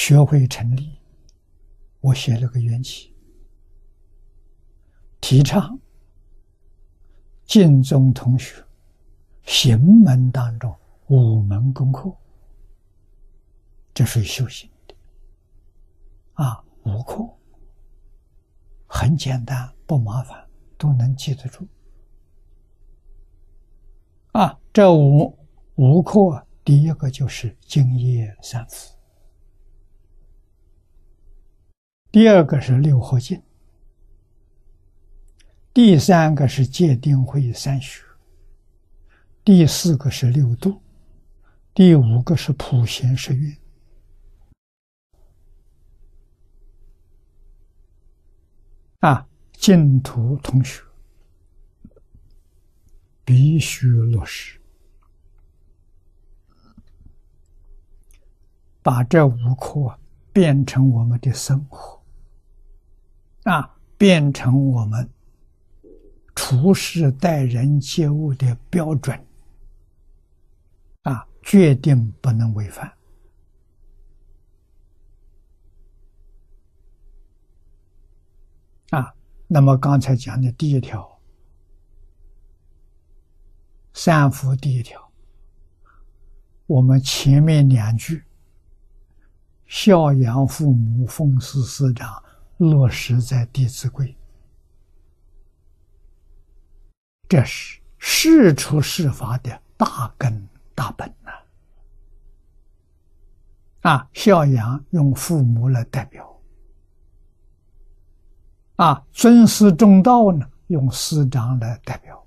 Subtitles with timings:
[0.00, 0.98] 学会成立，
[2.00, 3.14] 我写了个缘起，
[5.20, 5.78] 提倡
[7.44, 8.64] 晋宗同学
[9.42, 10.74] 行门当中
[11.08, 12.10] 五门功课，
[13.92, 14.94] 这是修行的
[16.32, 17.28] 啊，五课
[18.86, 20.48] 很简单，不麻烦，
[20.78, 21.68] 都能记得住
[24.32, 24.58] 啊。
[24.72, 25.38] 这五
[25.74, 28.96] 五课，第一个就是敬业三福。
[32.12, 33.40] 第二个是六合敬，
[35.72, 38.02] 第三个是戒定慧三学，
[39.44, 40.82] 第四个是六度，
[41.72, 43.56] 第五个是普贤十愿。
[48.98, 50.82] 啊，净土同学。
[53.22, 54.60] 必须落实，
[58.82, 59.96] 把这五课
[60.32, 61.99] 变成我们的生活。
[63.44, 65.08] 啊，变成我们
[66.34, 69.26] 处事待人接物的标准，
[71.02, 72.92] 啊，决定不能违反。
[78.90, 79.14] 啊，
[79.46, 81.18] 那么刚才讲的第一条，
[83.94, 85.10] 三福第一条，
[86.66, 88.22] 我们前面两句，
[89.66, 92.22] 孝养父母，奉事师长。
[92.60, 94.06] 落实在《弟子规》，
[97.26, 101.30] 这是事出事法的大根大本呐！
[103.88, 106.38] 啊，孝养用父母来代表，
[108.76, 112.26] 啊，尊师重道呢，用师长来代表，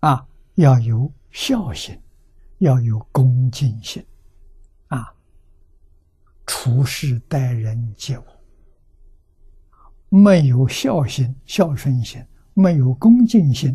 [0.00, 1.98] 啊，要有孝心，
[2.58, 4.04] 要有恭敬心。
[6.54, 8.24] 处事待人接物，
[10.10, 12.22] 没有孝心、孝顺心，
[12.52, 13.74] 没有恭敬心，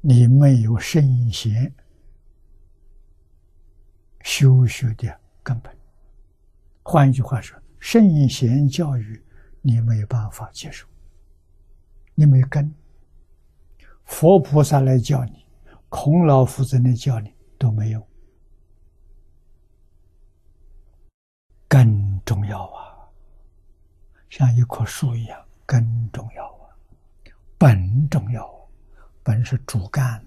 [0.00, 1.70] 你没有圣贤
[4.22, 5.70] 修学的根本。
[6.82, 9.22] 换一句话说，圣贤教育
[9.60, 10.86] 你没办法接受，
[12.14, 12.74] 你没根。
[14.06, 15.44] 佛菩萨来教你，
[15.90, 18.04] 孔老夫子来教你都没有。
[21.74, 22.94] 更重要啊，
[24.30, 26.70] 像一棵树一样，根重要啊，
[27.58, 28.48] 本重要，
[29.24, 30.24] 本是主干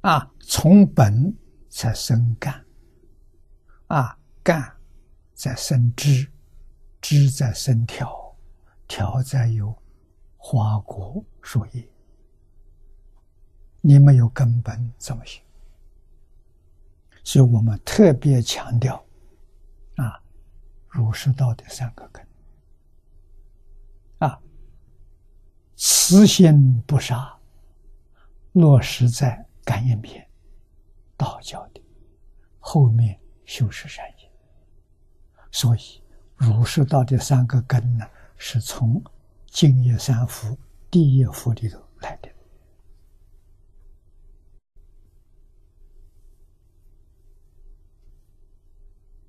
[0.00, 1.32] 啊，从本
[1.70, 2.66] 才生干，
[3.86, 4.76] 啊，干
[5.32, 6.28] 再生枝，
[7.00, 8.36] 枝再生条，
[8.88, 9.72] 条再有
[10.38, 11.88] 花果树叶，
[13.80, 15.43] 你没有根本怎么行？
[17.24, 19.02] 所以我们特别强调，
[19.96, 20.22] 啊，
[20.88, 22.24] 儒释道的三个根，
[24.18, 24.38] 啊，
[25.74, 27.34] 慈心不杀，
[28.52, 30.24] 落实在感应篇，
[31.16, 31.80] 道教的
[32.58, 34.30] 后面修持善业。
[35.50, 36.02] 所以
[36.36, 38.06] 儒释道的三个根呢，
[38.36, 39.02] 是从
[39.46, 40.56] 净业三福
[40.90, 41.83] 第一福里头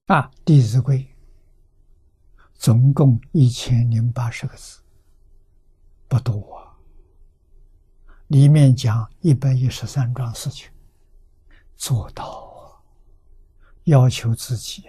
[0.07, 0.99] 啊，《弟子规》
[2.53, 4.79] 总共一千零八十个字，
[6.07, 6.63] 不多。
[8.27, 10.69] 里面讲一百一十三桩事情，
[11.75, 12.83] 做到，
[13.85, 14.83] 要求自己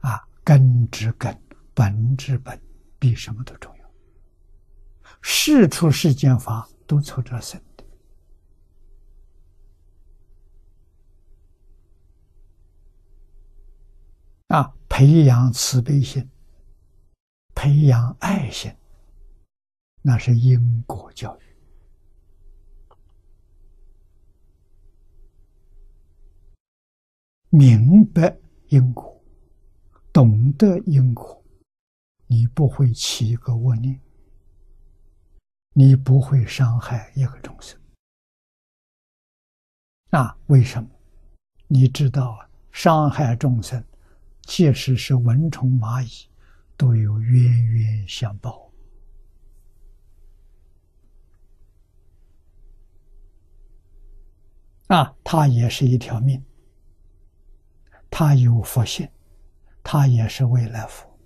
[0.00, 1.38] 啊，根之根，
[1.74, 2.58] 本之本，
[2.98, 3.90] 比什么都重要。
[5.20, 7.60] 事出世间法，都从这生。
[14.48, 16.30] 啊，培养慈悲心，
[17.54, 18.72] 培养爱心，
[20.02, 21.42] 那是因果教育。
[27.48, 28.38] 明白
[28.68, 29.20] 因果，
[30.12, 31.42] 懂得因果，
[32.26, 34.00] 你不会起一个恶念，
[35.72, 37.80] 你不会伤害一个众生。
[40.10, 40.88] 啊，为什么？
[41.66, 42.38] 你知道，
[42.70, 43.82] 伤害众生。
[44.46, 46.30] 即使是蚊虫蚂蚁，
[46.76, 48.70] 都有冤冤相报
[54.86, 55.16] 啊！
[55.24, 56.44] 它也是一条命，
[58.08, 59.10] 它有佛性，
[59.82, 61.18] 它也是未来佛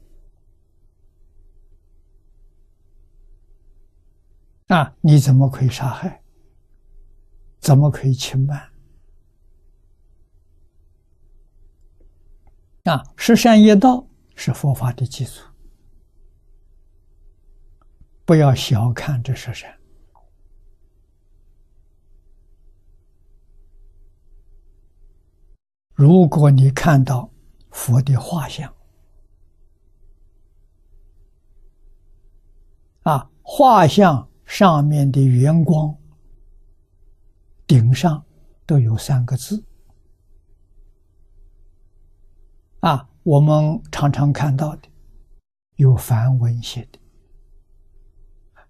[4.68, 6.22] 啊，你怎么可以杀害？
[7.60, 8.69] 怎么可以轻慢？
[12.90, 14.04] 啊，十善业道
[14.34, 15.44] 是佛法的基础，
[18.24, 19.72] 不要小看这十善。
[25.94, 27.30] 如果你看到
[27.70, 28.74] 佛的画像，
[33.02, 35.96] 啊，画像上面的圆光
[37.68, 38.24] 顶上
[38.66, 39.62] 都有三个字，
[42.80, 44.88] 啊，我们常常看到的
[45.76, 46.98] 有梵文写的，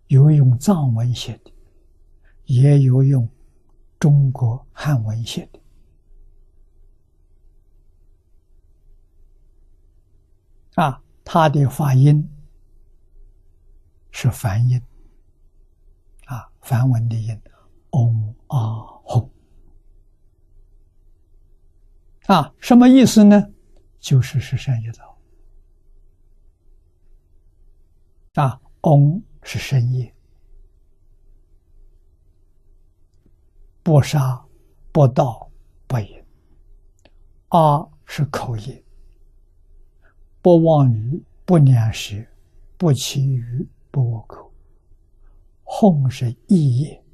[0.09, 1.53] 有用藏文写的，
[2.47, 3.29] 也有用
[4.01, 5.61] 中国汉文写的。
[10.75, 12.29] 啊，它的发音
[14.11, 14.83] 是梵音，
[16.25, 17.41] 啊，梵文的音，
[17.91, 18.59] 嗡啊
[19.05, 19.29] 吽，
[22.27, 23.53] 啊，什么意思呢？
[24.01, 25.19] 就是是善业道，
[28.35, 30.13] 啊，嗡是深夜，
[33.83, 34.45] 不杀
[34.91, 35.51] 不盗
[35.87, 36.25] 不淫，
[37.49, 38.83] 阿是口业。
[40.43, 42.17] 不妄语，不两舌，
[42.79, 44.51] 不绮语，不恶口。
[45.63, 47.05] 哄是意业，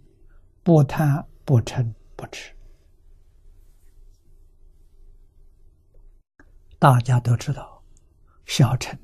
[0.62, 2.55] 不贪，不嗔，不痴。
[6.86, 7.82] 大家都知道，
[8.44, 8.96] 小乘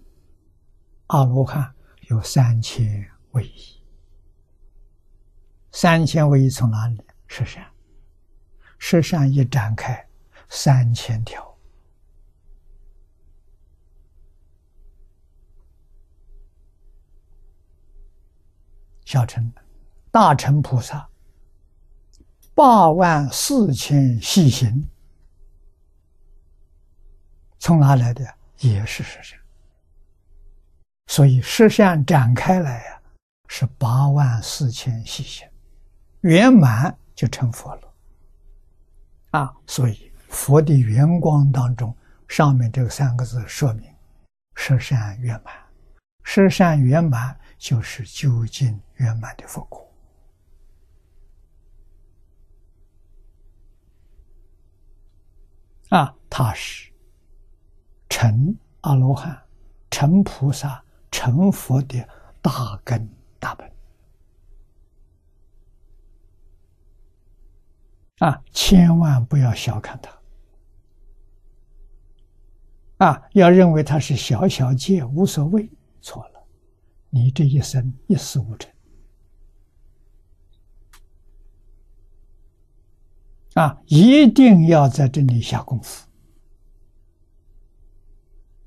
[1.08, 3.82] 阿罗汉有三千位一，
[5.72, 7.02] 三千位一从哪里？
[7.26, 7.66] 十善，
[8.78, 10.08] 十善一展开，
[10.48, 11.58] 三千条。
[19.04, 19.52] 小乘、
[20.12, 21.10] 大乘菩萨，
[22.54, 24.88] 八万四千细行，
[27.62, 28.26] 从哪来的？
[28.58, 29.38] 也是实相。
[31.06, 33.00] 所以实相展开来呀，
[33.46, 35.48] 是八万四千细行，
[36.22, 37.94] 圆满就成佛了。
[39.30, 43.88] 啊，所以佛的圆光当中，上面这三个字说明：
[44.56, 45.54] 十善圆满，
[46.24, 47.38] 十善圆满。
[47.58, 49.88] 就是究竟圆满的佛果
[55.90, 56.12] 啊！
[56.28, 56.91] 他是
[58.22, 59.36] 成阿罗汉、
[59.90, 60.80] 成菩萨、
[61.10, 62.08] 成佛的
[62.40, 63.10] 大根
[63.40, 63.68] 大本
[68.18, 68.40] 啊！
[68.52, 70.16] 千万不要小看他
[73.04, 73.22] 啊！
[73.32, 75.68] 要认为他是小小界无所谓，
[76.00, 76.46] 错了。
[77.10, 78.72] 你这一生一事无成
[83.54, 83.82] 啊！
[83.86, 86.06] 一定要在这里下功夫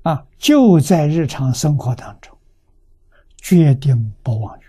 [0.06, 0.24] 啊！
[0.38, 2.38] 就在日常生活当中，
[3.38, 4.62] 决定不妄语，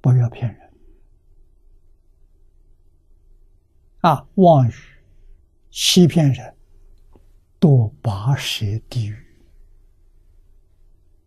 [0.00, 0.70] 不要骗人
[4.00, 4.26] 啊！
[4.36, 4.72] 妄语、
[5.70, 6.56] 欺骗人，
[7.60, 9.27] 堕八十地狱。